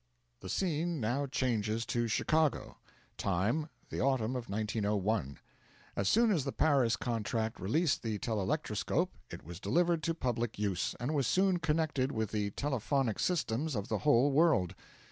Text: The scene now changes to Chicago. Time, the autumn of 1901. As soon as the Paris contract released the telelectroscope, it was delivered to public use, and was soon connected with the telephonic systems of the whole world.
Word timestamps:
The 0.39 0.49
scene 0.49 0.99
now 0.99 1.27
changes 1.27 1.85
to 1.85 2.07
Chicago. 2.07 2.79
Time, 3.19 3.69
the 3.91 4.01
autumn 4.01 4.35
of 4.35 4.49
1901. 4.49 5.37
As 5.95 6.09
soon 6.09 6.31
as 6.31 6.43
the 6.43 6.51
Paris 6.51 6.95
contract 6.95 7.59
released 7.59 8.01
the 8.01 8.17
telelectroscope, 8.17 9.11
it 9.29 9.43
was 9.43 9.59
delivered 9.59 10.01
to 10.01 10.15
public 10.15 10.57
use, 10.57 10.95
and 10.99 11.13
was 11.13 11.27
soon 11.27 11.59
connected 11.59 12.11
with 12.11 12.31
the 12.31 12.49
telephonic 12.49 13.19
systems 13.19 13.75
of 13.75 13.89
the 13.89 13.99
whole 13.99 14.31
world. 14.31 14.73